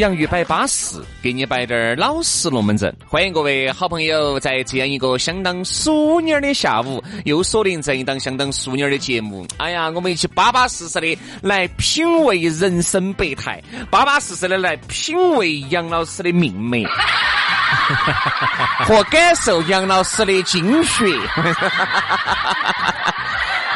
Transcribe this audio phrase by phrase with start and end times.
[0.00, 2.90] 洋芋摆巴适，给你摆点儿老实龙门阵。
[3.06, 9.46] 欢迎各位好朋友在这样一个相当淑女儿的下午，又锁定这一档相当淑女儿的节目。
[9.58, 16.82] 哎呀，我们一起巴巴适适的来品味人生百态，巴巴适适的来品味杨老师的命脉，
[18.86, 21.04] 和感受杨老师的精血。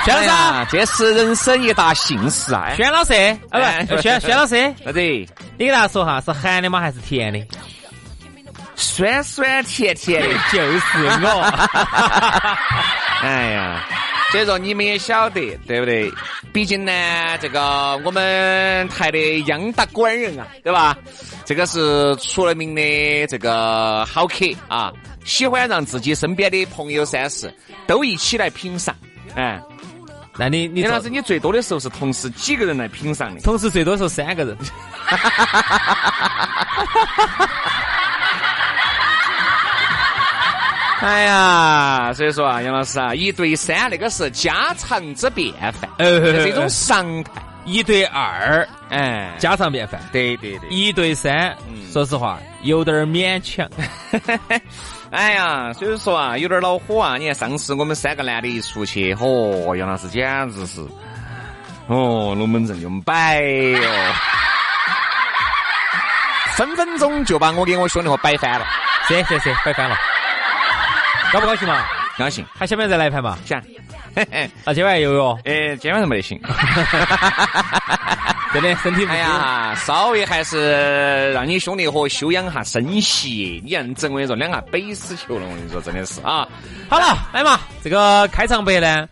[0.05, 2.75] 轩老师，这是人生一大幸事啊！
[2.77, 3.15] 轩老师，
[3.51, 5.01] 啊不，轩轩 老师，啥子？
[5.01, 5.27] 你
[5.59, 6.79] 给大家说哈，是咸的吗？
[6.79, 7.41] 还是甜的？
[8.77, 10.79] 酸酸甜甜的， 就是
[11.23, 11.41] 我。
[13.25, 13.89] 哎呀，
[14.31, 16.13] 所以说你们也晓得，对不对？
[16.53, 16.93] 毕竟呢，
[17.41, 20.95] 这个我们台的央大官人啊，对吧？
[21.47, 24.93] 这个是出了名的这个好客啊，
[25.25, 27.51] 喜欢让自己身边的朋友、三世
[27.87, 28.95] 都一起来品尝，
[29.35, 29.59] 哎。
[30.37, 33.41] 那你你老师，你最多的时候是同时几个人来品尝的？
[33.43, 34.57] 同时最多时候三个人。
[41.01, 47.31] 哎呀，所以说啊，杨老师啊，一对三那个是家常之便饭，这是一种常态。
[47.65, 50.01] 一对二，哎，家常便饭。
[50.13, 50.69] 对对对。
[50.69, 51.57] 一对三，
[51.93, 53.69] 说实话有点勉强。
[55.11, 57.17] 哎呀，所以说啊，有点恼火啊！
[57.17, 60.81] 你看上次我们三个男的一出去，嚯，杨老师简直是，
[61.87, 64.13] 哦，龙门阵就摆哦，
[66.57, 68.67] 分分钟就把我给我兄弟伙摆翻了。
[69.07, 69.97] 是是是，摆翻了。
[71.33, 71.85] 高不高兴嘛？
[72.19, 72.45] 高兴。
[72.59, 73.39] 还想不想再来一盘嘛？
[73.45, 73.63] 想。
[74.65, 75.39] 那今晚有哟？
[75.45, 76.41] 哎， 今晚上没得行。
[78.53, 83.61] 真的，身体哎呀，稍微还是让你兄弟伙休养下身体。
[83.65, 85.47] 你样子，我跟你说，两下背死球了。
[85.47, 86.47] 我跟你说，真的是啊。
[86.89, 89.09] 好了，来嘛，这个开场白呢，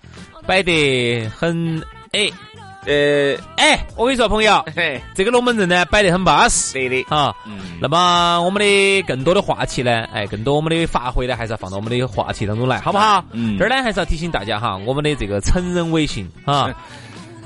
[0.47, 1.83] 摆得很
[2.13, 2.31] 哎，
[2.85, 4.65] 呃，哎，我跟你说，朋友，
[5.15, 6.73] 这个龙门阵呢，摆得很巴适。
[6.73, 7.33] 对的，啊，
[7.81, 13.25] 那么我们的更多的话题呢，哎，更多我们的发挥呢，还是要放到我们的话题当中来，好不好？
[13.31, 13.57] 嗯。
[13.57, 16.75] 这儿呢，还是要提醒大家哈，我们的这个成人微信啊。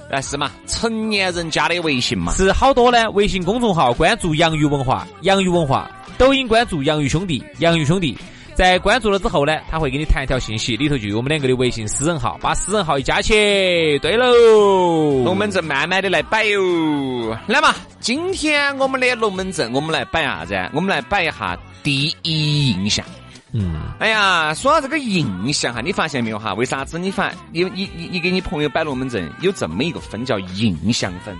[0.08, 0.50] 哎，是嘛？
[0.66, 2.32] 成年人加的微信嘛？
[2.32, 3.10] 是好多呢。
[3.10, 8.16] 微信公众号关注“洋芋文化”，洋芋文化；抖音关注“洋芋兄弟”，洋芋兄弟。
[8.56, 17.36] 在关注了之后呢，他会给你弹一条信息，里头就有我们两个的微信私人号，把私人号一加起，对喽，龙门阵慢慢的来摆哟。
[17.46, 20.54] 来嘛，今天我们的龙门阵，我们来摆啥子？
[20.72, 23.04] 我们来摆一下第一印象。
[23.52, 26.54] 嗯，哎呀，说到这个印象哈，你发现没有哈？
[26.54, 31.36] 为啥子你发你你你你给你朋友摆龙门阵有这么一个分叫印象分？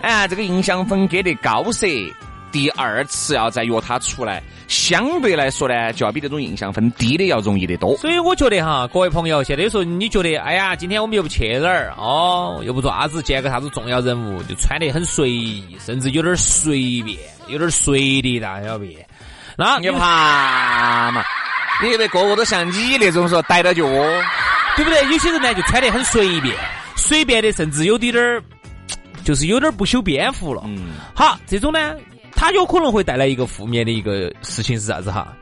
[0.00, 1.86] 哎，这个印象分给的高色，
[2.56, 7.94] 第二次要再约他出来，相对来说呢，就要比这种印象分低的要容易得多。
[7.98, 17.18] 所以我觉得哈，各位朋友，现在有时候你觉得，哎呀，今天我们又不去哪儿哦，又不做啥子，见个啥子重要人物，就穿得很随意，甚至有点随便，
[17.48, 18.92] 有点随的，大家晓得不？
[19.58, 21.22] 那 你怕嘛？
[21.82, 24.22] 你以为个个都像你那种说逮到就窝，
[24.76, 25.12] 对不对？
[25.12, 26.56] 有些人呢就穿得很随便，
[26.96, 28.42] 随便的甚至有点儿，
[29.24, 30.62] 就是有点不修边幅了。
[30.64, 31.94] 嗯，好，这种呢，
[32.36, 35.34] 他有可能会带来一个负面的一个事情是啥子哈？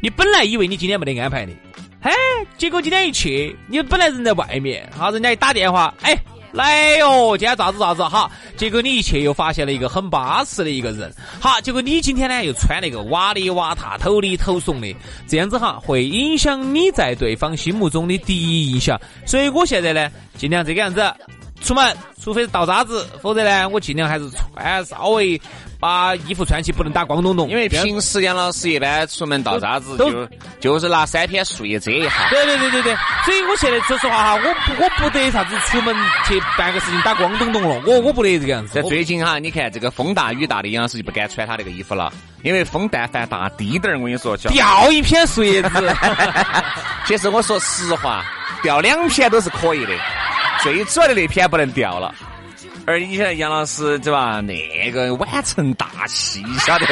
[0.00, 1.52] 你本来以为你今天没得安排的，
[2.00, 2.10] 嘿，
[2.56, 6.16] 结果今天一去，你本来人在外面，哈，人家一打电话，哎。
[6.52, 8.30] 来哟，今天咋子咋子哈？
[8.56, 14.96] 结果你一去又发现了一个很巴适的一个人，好，结果你今天呢又穿了一个瓦里瓦塔、头里头怂的，
[15.26, 18.98] 这样子哈会影响你在对方心目中的第一印象。
[19.26, 21.02] 所以我现在呢尽量这个样子
[21.62, 25.40] 出门，除非是倒渣子，否则呢我尽量还是穿稍微。
[25.78, 30.26] 把衣服穿起不能打光咚咚，因为平时杨老师一般出门倒渣子就
[30.58, 32.28] 就是拿三片树叶遮一下。
[32.30, 35.94] 对对对对对，所以我现在说实话哈，我不我不得啥子出门
[36.26, 38.82] 去办个事情打光咚咚了，我我不得这个样子。
[38.84, 42.10] 最近哈，你看这个风大雨大的杨老师就不敢穿他那个衣服了，
[42.42, 45.68] 因为风但凡大滴点儿，我跟你说，掉一片树叶子。
[47.04, 48.24] 其实我说实话，
[48.62, 49.92] 掉两片都是可以的，
[50.74, 52.14] 最主要的那篇不能掉了。
[52.86, 54.40] 而你像杨老师对吧？
[54.40, 56.86] 那个晚成大器，晓得？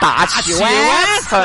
[0.00, 0.72] 大器晚
[1.28, 1.38] 成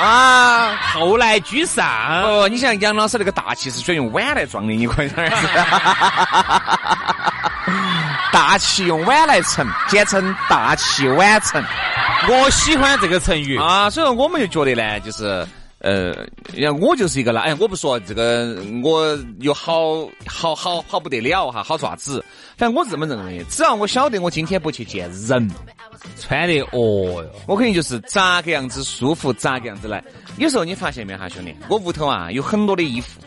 [0.00, 0.76] 啊！
[0.92, 1.86] 后来居上。
[2.24, 5.10] 哦，你像杨老师那个大气是选用碗来装的，你可以
[8.32, 11.62] 大气用碗来盛，简称大器晚成。
[12.28, 15.46] 我喜欢这个成语啊，所以说我们就觉得呢，就是。
[15.80, 16.26] 呃，
[16.56, 22.24] 像我就是一个啦，哎，我不说这个，我有好好好好不得了哈，好爪子。
[22.56, 25.48] 反正我这么认为，只要我晓得我今天不去见人，
[26.18, 30.02] 穿的哦哟，我肯定就是咋个样子舒服咋个样子来。
[30.36, 33.20] 有时候你发现没有哈，兄弟，我屋头啊有很多的衣服。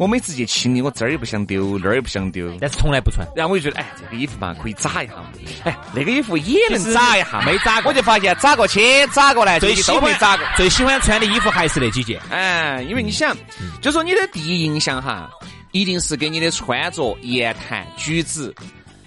[0.00, 3.28] 我每次去清理，我这儿也不想丢，那儿也不想丢，但是从来不穿。
[3.36, 5.26] 然后我就觉得，哎，这个衣服嘛，可以扎一下嘛。
[5.64, 7.90] 哎，那个衣服也能扎一下，没扎过。
[7.92, 10.46] 我就发现扎过去，扎过来，最喜欢扎过。
[10.56, 12.18] 最喜欢穿的衣服还是那几件。
[12.30, 13.36] 哎，因为你想，
[13.82, 15.28] 就说你的第一印象哈，
[15.72, 18.54] 一定是给你的穿着、言谈举止。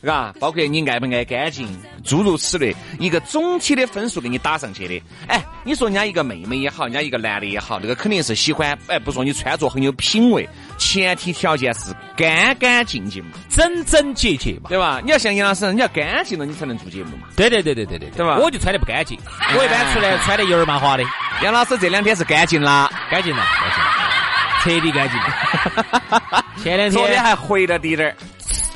[0.03, 1.65] 嘎，包括你爱不爱干净，
[2.03, 5.01] 诸如此类，一个总体的分数给你打上去的。
[5.27, 8.77] 哎，你说人家一个妹妹也好，人家一个男的也好，那个肯定是喜欢。
[8.87, 10.47] 哎，不说你穿着很有品味，
[10.77, 14.99] 前提条件是干干净净嘛，整整洁洁嘛，对吧？
[15.03, 17.29] 你要像杨老师，你要干净了，你才能做节目嘛。
[17.37, 18.37] 对对对对对对，对吧？
[18.41, 19.17] 我就穿的不干净，
[19.57, 21.03] 我一般出来穿的油儿麻花的。
[21.41, 26.45] 杨老师这两天是干净了，干净了，干净了，彻底干净了。
[26.61, 28.15] 前两天昨天还回了滴点儿。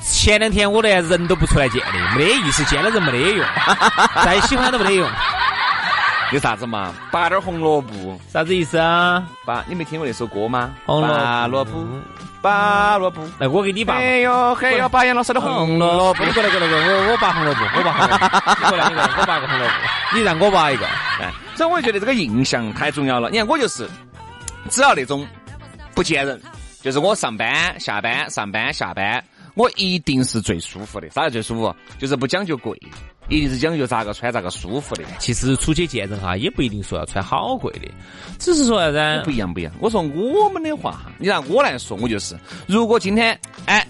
[0.09, 3.45] 前两天我连人都不出来见的，没得意思，见了人没得用，
[4.23, 5.07] 再喜欢都没得用。
[6.31, 6.93] 有啥子嘛？
[7.11, 9.23] 拔点红萝卜，啥子意思啊？
[9.45, 10.71] 拔，你没听过那首歌吗？
[10.85, 11.01] 红
[11.49, 11.87] 萝卜，
[12.41, 13.21] 拔萝卜。
[13.39, 13.95] 那我给你拔。
[13.95, 16.25] 哎呦，还要拔杨老师的红萝卜。
[16.25, 18.25] 你过来，过来，过来，我我拔红萝卜， 我拔红萝卜。
[18.59, 19.73] 你过来，你过来，我拔个红萝卜。
[20.13, 20.85] 你让我拔一个。
[20.85, 23.29] 哎，所以我就觉得这个印象太重要了。
[23.29, 23.87] 你看我就是，
[24.69, 25.25] 只要那种
[25.95, 26.41] 不见人，
[26.81, 29.23] 就是我上班、下班、上班、下班。
[29.57, 31.75] 我一定是最舒服的，啥叫最舒服？
[31.97, 32.79] 就是不讲究贵，
[33.27, 35.03] 一定是讲究咋个穿咋个舒服的。
[35.17, 37.89] 其实出去见人哈，也不一定说要穿好贵的，
[38.37, 39.21] 只是说啥子？
[39.25, 39.73] 不一样不一样。
[39.79, 42.37] 我说我们的话哈，你让我来说，我就是，
[42.67, 43.85] 如果今天，哎，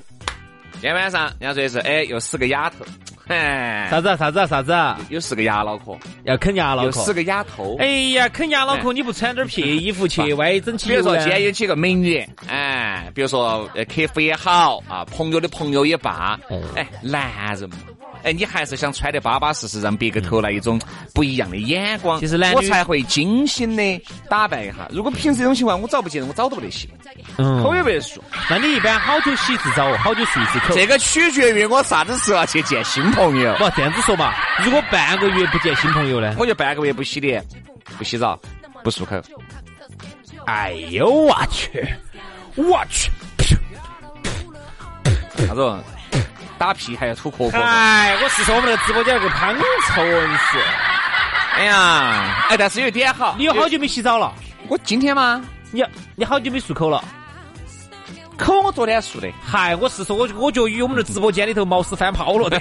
[0.71, 2.85] 今天晚上人家说的是，哎，又死个丫头。
[3.27, 4.15] 哎，啥子啊？
[4.15, 4.47] 啥子啊？
[4.47, 4.99] 啥子啊？
[5.09, 6.85] 有四个牙脑壳，要啃牙脑壳。
[6.85, 7.75] 有四个牙头。
[7.79, 10.89] 哎呀，啃牙脑壳，你不穿点撇衣服去，万一整起。
[10.89, 16.39] 比如说，今天有几个美女，哎，比如说呃，客户也好啊，朋友的朋友也罢，
[16.75, 17.77] 哎，男人嘛。
[18.23, 20.79] 哎，你还是想穿得巴巴适适，让别个投来一种
[21.13, 22.19] 不一样的眼光。
[22.19, 24.87] 其实男我才会精心的打扮一下。
[24.91, 26.89] 如果平时这种情况，我找不见，我早都不得行。
[27.37, 28.17] 嗯，口也不得漱。
[28.49, 29.95] 那你一般好久洗一次澡？
[29.97, 30.75] 好久漱一次口？
[30.75, 33.53] 这个取决于我啥子时候去见新朋友。
[33.57, 34.33] 不这样子说嘛，
[34.63, 36.35] 如果半个月不见新朋友呢？
[36.37, 37.43] 我就半个月不洗脸、
[37.97, 38.39] 不洗澡、
[38.83, 39.21] 不漱口。
[40.45, 41.85] 哎呦我去！
[42.55, 43.11] 我去！
[45.45, 45.77] 啥子？
[46.57, 47.57] 打屁还要吐壳壳？
[47.57, 49.55] 哎，我是说我们那个直播间那个胖
[49.87, 50.59] 臭人是。
[51.55, 54.31] 哎呀，哎，但是有一点好，你有好久没洗澡了？
[54.67, 55.41] 我今天吗？
[55.71, 55.83] 你
[56.15, 57.03] 你好久没漱口了？
[58.37, 59.27] 口我昨天漱的。
[59.43, 62.59] 嗨，我是说，我我觉得我们的直播间里头毛屎翻泡了的。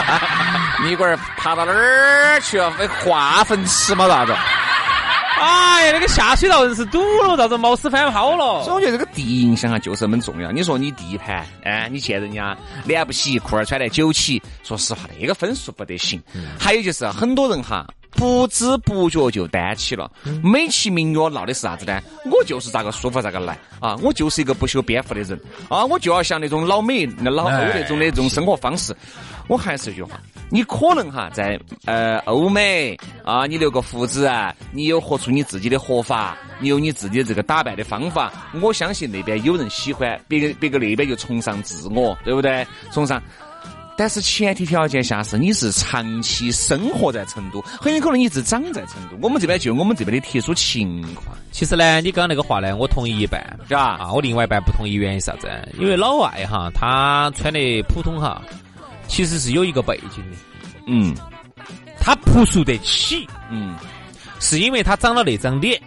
[0.84, 2.70] 你龟儿爬到哪儿去了？
[3.02, 4.06] 化粪池吗？
[4.06, 4.36] 啥子？
[5.38, 8.64] 哎呀，那个下水道硬是堵了，咋子冒屎翻泡了？
[8.64, 10.50] 所以我觉得这个第一印象啊，就是很重要。
[10.50, 16.20] 你说你第一盘，哎，你见人家脸不洗，裤儿穿得九起，说实话，那个分数不得行。
[16.58, 20.10] 还有就是很多人哈，不知不觉就单起了，
[20.42, 22.00] 美其名曰闹的是啥子呢？
[22.30, 23.96] 我就是咋个舒服咋个来啊！
[24.02, 25.84] 我就是一个不修边幅的人啊！
[25.84, 28.94] 我就要像那种老美、那老欧那种的这种生活方式。
[29.46, 30.20] 我还是一句话。
[30.50, 38.32] 你可能哈在呃欧美啊，你留个胡子啊，你有活出你自己的活法，你有你自己的这个打扮的方法。
[38.62, 42.66] 我相信那边有人喜欢，别个别个那边就崇尚自我，对不对？
[42.92, 43.22] 崇尚。
[43.94, 49.18] 但是前提条件下是你是长期生活在成都，很有可能你是长在成都。
[49.20, 51.36] 我们这边就我们这边的特殊情况。
[51.50, 53.96] 其实呢，你刚刚那个话呢，我同意一半，是吧？
[53.98, 55.50] 啊，我另外一半不同意，原因啥子？
[55.80, 58.40] 因为老外哈，他穿的普通哈。
[59.08, 60.36] 其实是有一个背景的，
[60.86, 61.12] 嗯，
[61.98, 63.74] 他朴素得起，嗯，
[64.38, 65.80] 是因为他长了那张脸，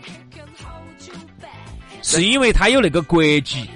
[2.02, 3.70] 是因为他有那个国籍，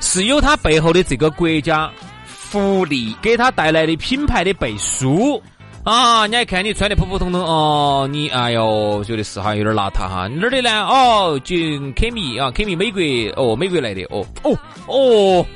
[0.00, 1.90] 是有他背后的这个国家
[2.24, 5.42] 福利给他带来的品牌的背书。
[5.84, 6.26] 啊！
[6.26, 10.84] 你还看你穿的普普通通哦，你哎呦觉得是哈有点邋遢哈，哪儿的呢？
[10.86, 13.00] 哦，就 Kimi 啊，，Kimi 美国
[13.42, 14.26] 哦，美国来的哦。
[14.42, 15.46] 哦哦，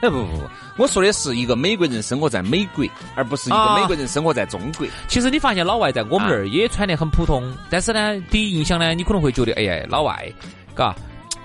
[0.00, 0.42] 哎 不不不。
[0.76, 4.86] 我说的是一个美国人生活在美国，而不是一个美国人生活在中国。
[5.08, 10.32] 其实你发现老外在我们这儿也穿得很普通，但是呢，第一印象呢，你可能会觉得，哎呀，老外，
[10.74, 10.94] 嘎，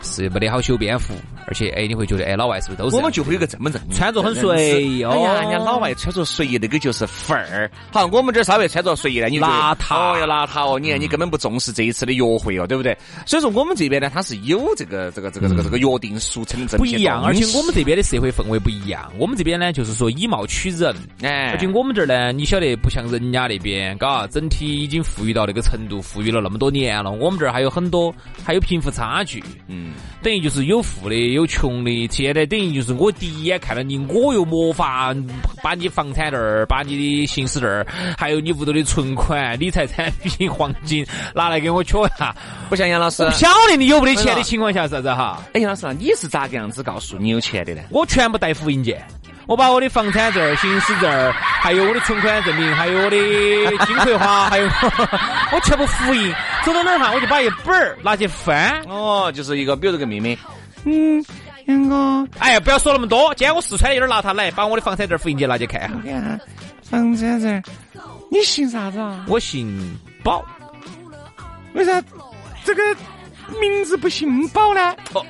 [0.01, 1.13] 是没得好修边幅，
[1.47, 2.95] 而且哎，你会觉得哎，老外是不是都是？
[2.95, 5.12] 我们就会有个这么认穿着很随意哦。
[5.12, 7.69] 哎呀，人家老外穿着随意，那个就是范儿。
[7.91, 10.79] 好，我们这儿稍微穿着随意呢，你邋遢哦，要邋遢哦。
[10.79, 12.97] 你看，你根本不重视这一次的约会哦，对不对？
[13.25, 19.12] 所以说，我们这边呢，它是有这个这个这个这个这个约定俗成的不一样，而且我们这边的社会氛围不一样。
[19.17, 27.12] 我们这边呢，就是说以貌取人，哎，而且我们这儿呢，你晓得不像人家那边，嘎，整体已经富裕到那个程度，富裕了那么多年了。
[27.12, 32.07] 我们这儿还有很多，还有贫富差距，嗯，等于就是有富的，有穷的。
[32.11, 35.13] 现在等于就是我第一眼看到你，我又没法
[35.61, 37.85] 把你房产证儿、把你的行驶证儿，
[38.17, 42.35] 还有你屋头的存款、理财产品、黄金拿来给我瞧一下。
[42.69, 45.41] 不像杨老师，不晓得你有没得钱的情况下，啥子哈？
[45.53, 47.81] 哎，杨老师，你是咋个样子告诉你有钱的呢？
[47.89, 49.05] 我全部带复印件。
[49.45, 54.65] 我把我的房产证、行驶证，还有我的存款证明，还有我的金葵花，还有
[55.51, 56.33] 我全部复印。
[56.65, 58.81] 走到哪儿哈，我就把一本儿拿去翻。
[58.87, 60.37] 哦，就是一个，比如这个妹妹。
[60.85, 61.23] 嗯，
[61.65, 63.33] 杨哥，哎呀，不要说那么多。
[63.35, 65.95] 今天我四川的有点邋遢，来，把我的房产证、复印件拿去看哈。
[66.81, 67.63] 房产证，
[68.29, 69.25] 你姓啥子啊？
[69.27, 70.43] 我姓宝。
[71.73, 72.01] 为啥
[72.63, 72.81] 这个
[73.59, 74.95] 名字不姓宝呢？
[75.13, 75.25] 哦。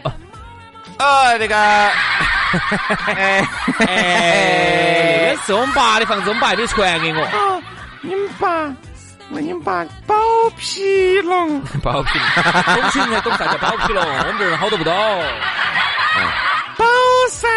[1.00, 1.56] 哦，那个，
[3.08, 3.44] 哎，
[3.80, 7.22] 那个是我们爸的房子，我们爸还没传给我。
[7.26, 7.62] 哦，
[8.02, 8.76] 你们爸，
[9.32, 10.16] 我你们爸包
[10.58, 14.94] 皮龙， 包皮龙，懂起你才懂啥叫包皮龙，我们这人好多不懂。
[16.78, 16.86] 包
[17.30, 17.48] 塞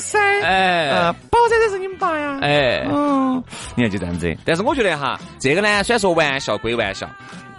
[0.00, 2.38] 塞，哎，包塞塞是你们爸呀？
[2.42, 3.42] 哎，嗯，
[3.74, 4.36] 你看就这样子。
[4.44, 7.08] 但是我觉得哈，这个呢，虽然说玩笑归玩笑。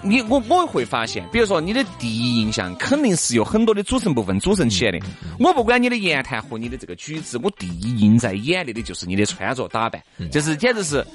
[0.07, 4.99] 你我我会发现，比如说你的第一印象肯定是有很多的组成部分组成起来的。
[5.39, 11.05] 我不管你的言谈和你的这个举止，我第一印在眼里的就是你的穿着打扮，就是简直是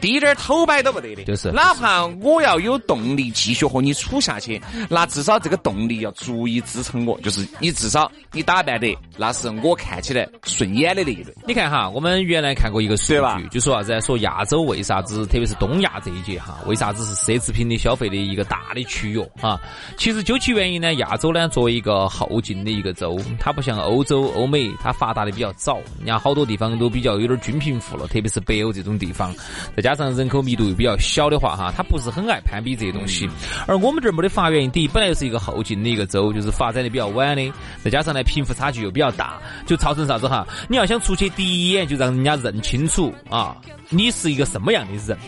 [0.00, 1.24] 滴点儿头摆都不得的。
[1.24, 7.20] 就是，哪怕我要有动力继续和你处下去，那至少这个动力要足以支撑我。
[7.20, 11.34] 就是你至少你打扮得，那是我看起来顺眼的那一类。
[11.46, 14.00] 你看哈，我们原来看过一个数据，就说啥子？
[14.06, 18.20] 说亚洲为啥子，特别是东亚这一节哈，为啥子是奢侈品的消费的？
[18.20, 19.60] 一个大的区域啊，
[19.96, 29.34] 其实究其原因呢，亚洲呢作为一个后进的一个州，它不像欧洲、欧美，它发达的比较早，人家好多地方都比较有点均贫富了，特别是北欧这种地方，
[29.76, 33.28] 再加上人口密度又比较小的话哈，它不是很爱攀比这些东西。
[33.66, 40.46] 而我们这儿没得发源，第一本来就是一个后进的一个州，就是发展的比较晚的，再加上呢贫富差距又比较大，就造成啥子哈？
[40.68, 43.56] 你要想出去第一眼就让人家认清楚啊，
[43.88, 45.18] 你是一个什么样的人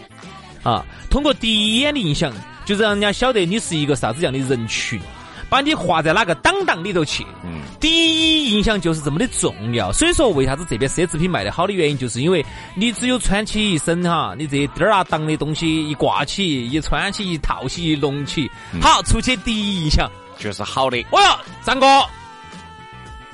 [0.62, 0.84] 啊？
[1.10, 2.32] 通过第一眼的印象。
[2.64, 5.00] 就让人家晓得你是一个啥子样的人群，
[5.48, 7.26] 把你划在哪个档档里头去。
[7.44, 9.92] 嗯，第一印象就是这么的重要。
[9.92, 18.50] 所以说，为啥子这边奢侈品卖得好的原因，就是因为你只有穿起一身哈，你这点儿啊档的东西一挂起、一穿起、一套起、一弄起，
[18.80, 20.96] 好，出去第一印象就是好的。
[21.10, 21.86] 哦哟，张哥，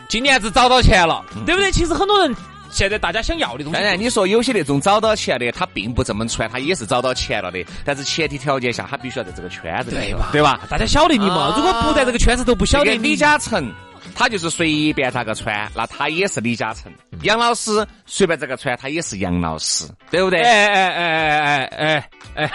[0.09, 1.71] 今年子找到钱了，对不对？
[1.71, 2.35] 其实很多人。
[2.71, 7.65] 现在大家想要的东西，当然你说有些那种找到钱的，他并不这么穿，他也是找到钱了的。
[7.85, 10.61] 但是前提条件下，他必须要在这个圈子里，对吧？
[10.69, 11.55] 大家晓得你嘛？
[11.57, 12.95] 如果不在这个圈子，都不晓得。
[12.97, 13.73] 李嘉诚，
[14.15, 16.93] 他就是随便咋个穿，那他也是李嘉诚。
[17.23, 20.41] 杨老师随便咋个穿，他也是杨老师，对不对？
[20.43, 22.51] 哎哎哎哎哎哎哎！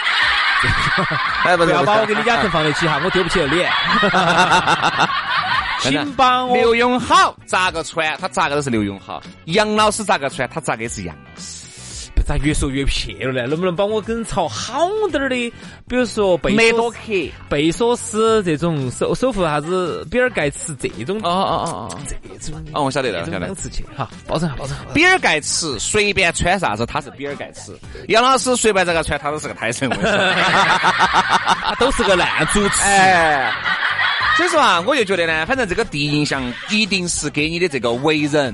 [1.43, 3.69] 哎，不要把我跟李嘉诚放在一起哈，我丢不起脸。
[5.83, 11.61] 请帮我刘永好咋个穿，他咋个都是刘永好；杨老师咋个穿，他咋个也是杨老师。
[12.25, 13.45] 咋越说越撇了呢？
[13.47, 15.51] 能不能帮我跟朝好点儿的？
[15.89, 16.97] 比如说贝梅多克、
[17.49, 21.17] 贝索斯这种首首富啥子，比尔盖茨这种。
[21.17, 22.63] 哦哦哦哦，这种。
[22.71, 23.39] 哦，我晓得了，晓得。
[23.39, 24.85] 两次去哈，保证下，保证下。
[24.93, 27.73] 比尔盖茨随便穿啥子，他是比尔盖茨；
[28.07, 29.89] 杨老师随便咋个穿，他都是个泰森。
[29.89, 32.83] 他 都是个烂主持。
[32.83, 33.51] 哎。
[34.35, 38.53] 所以说啊，我就觉得呢，反正这个第一印象一定是给你的这个为人，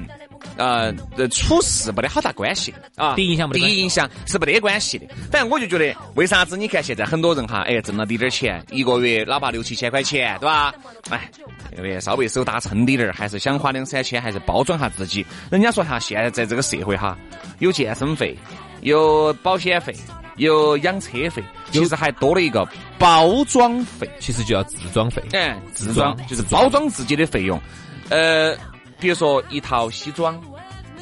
[0.58, 0.94] 呃，
[1.32, 3.16] 处事没得好大关系啊。
[3.16, 5.08] 第一印象，第一印象是没得关系的。
[5.32, 10.74] 反正我就觉得，为啥子你看现在很多人哈，哎，挣了滴点钱，一个月哪怕六七千块钱，对吧？
[11.10, 11.32] 哎，
[11.72, 11.98] 对不对？
[12.02, 15.26] 稍微手打撑滴点儿，还是想花两三千，还是包装下自己。
[15.50, 17.18] 人家说哈，现在在这个社会哈，
[17.60, 18.38] 有健身费，
[18.82, 19.96] 有保险费。
[20.40, 22.68] 有养车费，其实还多了一个
[22.98, 25.22] 包装费，其实就要自装费。
[25.34, 27.62] 哎，自装就是包装自己的费用。
[28.10, 28.56] 呃，
[29.00, 30.42] 比如说一套西装，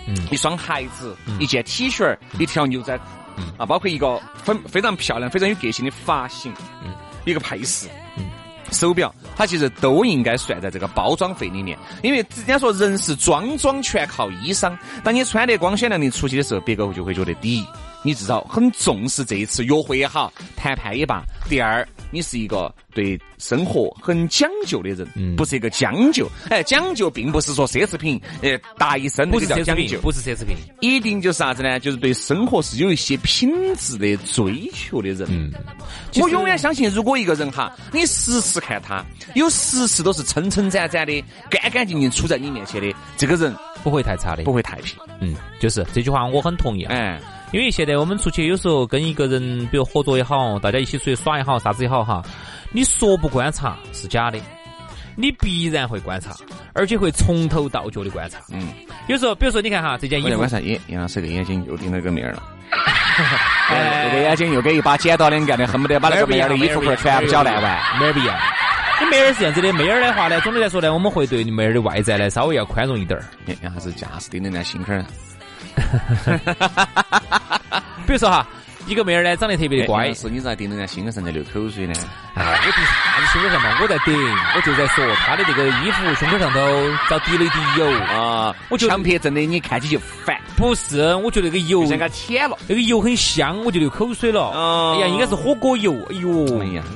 [0.08, 3.04] 嗯，一双鞋子，一件 T 恤，一条牛仔裤，
[3.58, 6.52] 啊，包括一个很非常漂亮、非常有个性的发型，
[6.84, 6.92] 嗯，
[7.26, 8.26] 一个配饰，嗯，
[8.72, 11.78] 手表，它其实都应该算在这个包装费里面。
[12.02, 17.66] 因为人家说人是装装全靠衣裳，当你穿得光鲜亮丽出去的时候，别个就会觉得第一。
[18.08, 21.26] 你至少很重视这一次约会也好，谈判也罢。
[21.50, 26.26] 第二，你是一个对生活很讲究的人，不是一个将就。
[26.50, 31.78] 哎，讲究并不是说奢侈品，呃，大一身不是叫讲究，不是奢侈品，一定就是啥子呢？
[31.82, 35.28] 就是对生活是有一些品质的追求的人。
[35.30, 35.52] 嗯，
[36.22, 44.98] 我永远相信，如果一个人哈，你时时看他，有时时都是撑撑展展的、干干净净处在你面前的，这个人不会太差的，不会太平。
[45.20, 46.86] 嗯，就是这句话我很同意。
[46.86, 47.20] 哎。
[47.52, 52.22] 因为现在我们出去有时候跟一个人，比如合作也好，大家一起出去耍也好，啥子也好哈，
[52.72, 54.38] 你说不观察是假的，
[55.16, 56.32] 你必然会观察，
[56.74, 58.40] 而且会从头到脚的观察。
[58.52, 58.68] 嗯，
[59.08, 62.44] 有时候比如说你看哈，这件衣服，观察眼杨老师的眼睛又盯到个妹儿了，
[64.12, 68.00] 这个眼睛又给一把剪刀两干的，恨不得把那个妹儿的衣服裤全部绞烂完。
[68.00, 68.38] 妹儿不一样，
[69.00, 73.24] 你妹儿是这样子的，妹儿的话呢，总的来说呢，我们会对妹儿的外在呢稍微要宽容一点儿。
[73.62, 75.06] 杨老师架势盯着那心坎儿。
[78.06, 78.48] 比如说哈。
[78.88, 80.14] 一个妹儿呢，长得特别的乖。
[80.14, 81.94] 是你咋盯着人家心口上在流口水呢？
[82.36, 83.78] 哎，我盯啥子胸口上嘛？
[83.82, 84.14] 我在盯，
[84.56, 86.60] 我就在说她的这个衣服胸口上头
[87.10, 88.56] 遭滴了一滴油啊！
[88.70, 90.40] 我就强迫症的，你看起就烦。
[90.56, 94.52] 不是，我觉得那个油像个舔了，那个油很香，我就流口水了。
[94.96, 95.94] 哎呀，应该是火锅油。
[96.10, 96.46] 哎呦，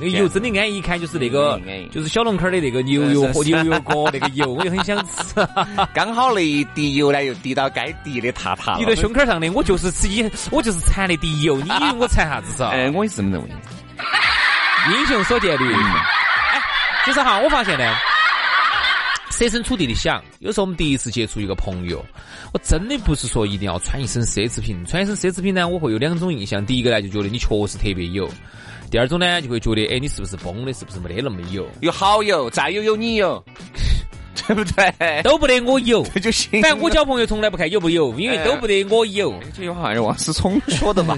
[0.00, 5.46] 个油真的安逸，一看就是那个，就是小龙坎儿的那个牛油 和牛油锅那个油， 我就很想吃。
[5.92, 11.56] 刚好那一滴油呢，又滴到该滴的塌塌滴到胸口上的，我就是吃一，我就是馋那滴油。
[11.60, 11.81] 你。
[11.98, 12.62] 我馋啥子是？
[12.62, 13.48] 哎，我也是这么认为。
[14.90, 15.74] 英雄所见略。
[15.74, 16.60] 哎，
[17.04, 17.94] 其实哈，我发现呢，
[19.30, 22.04] 设身处地的想，有时候我们第一次接触一个朋友，
[22.52, 24.84] 我真的不是说一定要穿一身奢侈品。
[24.84, 26.64] 穿一身奢侈品呢，我会有两种印象。
[26.66, 28.26] 第一个呢，就觉得你确实特别有；
[28.90, 30.72] 第二种呢，就会觉得，哎，你是不是崩的？
[30.72, 31.68] 是不是没得那么有？
[31.80, 33.42] 有好友，再有有你有。
[34.34, 35.22] 对不对？
[35.22, 36.62] 都不得我有就行。
[36.62, 39.32] 反正我交朋友从来不看有不有，因为都不得我有。
[39.54, 41.16] 这句话还是王思聪说的嘛？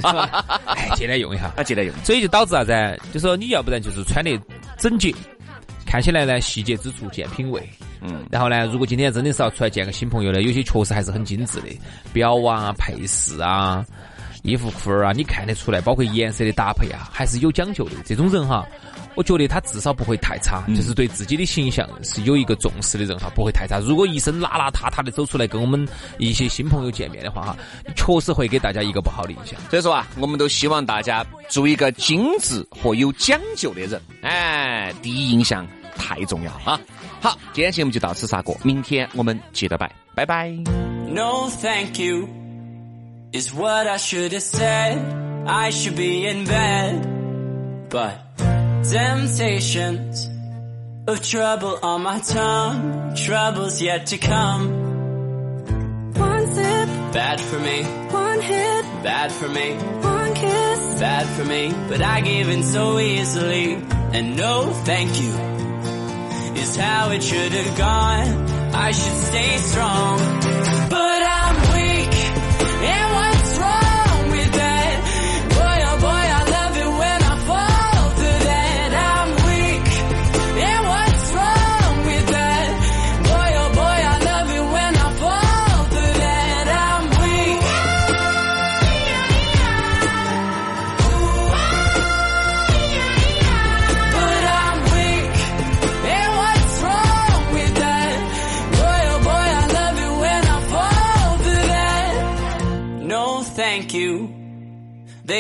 [0.67, 1.95] 哎，借来用一下，啊，借来用。
[2.05, 3.01] 所以就导致啥子？
[3.13, 4.39] 就说你要不然就是穿得
[4.77, 5.15] 整洁，
[5.87, 7.63] 看起来呢细节之处见品味。
[8.01, 8.27] 嗯。
[8.31, 11.69] 然后呢，如果今天真的是要出来见个新朋友呢，有些确实还是很精致的，
[12.13, 13.85] 表啊、配饰啊、
[14.43, 17.93] 衣服裤儿啊，你看得出来，包括颜色的搭配啊，还是有讲究的。
[18.05, 18.67] 这种人哈。
[19.15, 23.79] 我觉得他至少不会太差，就是对自己的形象是有一个重视的人哈，不会太差。
[23.79, 25.87] 如果一身邋邋遢遢的走出来跟我们
[26.19, 27.57] 一些新朋友见面的话哈，
[27.95, 29.59] 确实会给大家一个不好的印象。
[29.71, 34.01] 所以说啊，我们都希望大家做一个精致和有讲究的人。
[34.23, 36.81] 哎，第一印象太重要啊！
[37.21, 40.51] 好，今天节目就到此杀过，明天我们接着拜，拜拜。
[41.09, 42.29] No thank you
[43.33, 44.99] is what I should have said.
[45.47, 47.07] I should be in bed,
[47.91, 48.54] but.
[48.91, 50.29] Temptations
[51.07, 56.13] of trouble on my tongue, troubles yet to come.
[56.13, 57.83] One sip, bad for me.
[57.83, 59.75] One hit, bad for me.
[59.75, 61.73] One kiss, bad for me.
[61.89, 65.33] But I gave in so easily, and no thank you
[66.61, 68.75] is how it should have gone.
[68.75, 70.19] I should stay strong,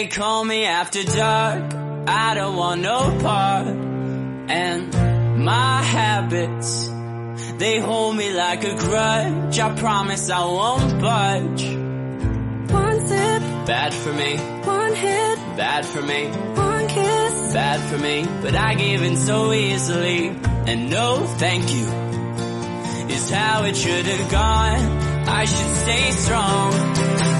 [0.04, 1.72] They call me after dark,
[2.06, 3.68] I don't want no part.
[3.68, 6.88] And my habits,
[7.56, 9.58] they hold me like a grudge.
[9.58, 11.64] I promise I won't budge.
[12.70, 14.36] One sip, bad for me.
[14.36, 16.26] One hit, bad for me.
[16.26, 18.26] One kiss, bad for me.
[18.42, 20.28] But I give in so easily.
[20.66, 21.86] And no thank you
[23.08, 24.80] is how it should have gone.
[25.28, 27.33] I should stay strong.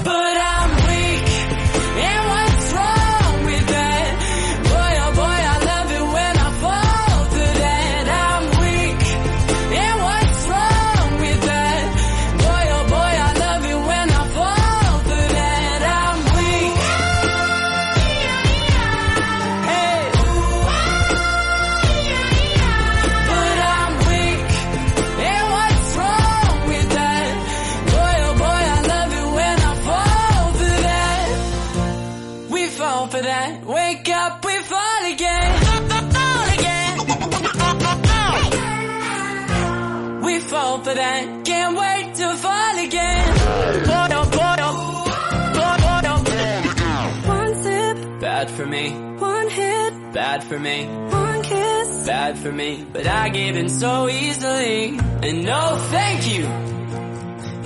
[48.55, 48.91] For me.
[48.91, 50.85] One hit, bad for me.
[50.85, 52.85] One kiss, bad for me.
[52.91, 54.97] But I gave in so easily.
[54.97, 56.45] And no thank you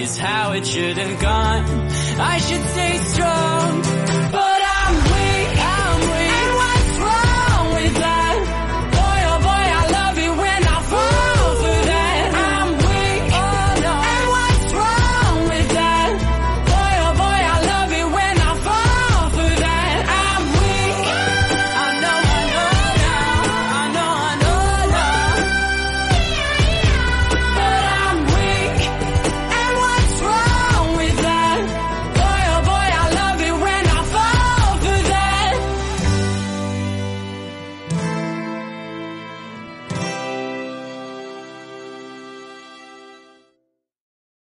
[0.04, 1.66] is how it should have gone.
[2.20, 4.49] I should stay strong.